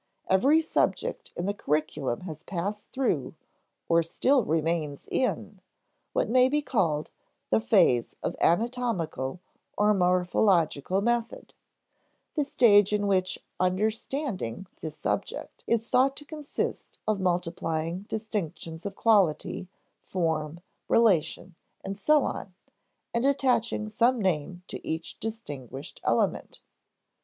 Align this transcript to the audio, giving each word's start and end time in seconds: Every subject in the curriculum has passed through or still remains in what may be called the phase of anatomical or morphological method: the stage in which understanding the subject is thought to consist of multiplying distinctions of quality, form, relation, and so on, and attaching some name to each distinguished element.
Every 0.27 0.61
subject 0.61 1.31
in 1.35 1.45
the 1.45 1.53
curriculum 1.53 2.21
has 2.21 2.41
passed 2.41 2.89
through 2.89 3.35
or 3.87 4.01
still 4.01 4.43
remains 4.43 5.07
in 5.11 5.61
what 6.11 6.27
may 6.27 6.49
be 6.49 6.63
called 6.63 7.11
the 7.51 7.61
phase 7.61 8.15
of 8.23 8.35
anatomical 8.41 9.41
or 9.77 9.93
morphological 9.93 11.01
method: 11.01 11.53
the 12.33 12.43
stage 12.43 12.91
in 12.93 13.05
which 13.05 13.37
understanding 13.59 14.65
the 14.79 14.89
subject 14.89 15.63
is 15.67 15.87
thought 15.87 16.17
to 16.17 16.25
consist 16.25 16.97
of 17.07 17.19
multiplying 17.19 18.07
distinctions 18.09 18.87
of 18.87 18.95
quality, 18.95 19.67
form, 20.01 20.61
relation, 20.87 21.53
and 21.83 21.95
so 21.95 22.23
on, 22.23 22.55
and 23.13 23.23
attaching 23.23 23.87
some 23.87 24.19
name 24.19 24.63
to 24.67 24.83
each 24.83 25.19
distinguished 25.19 26.01
element. 26.03 26.63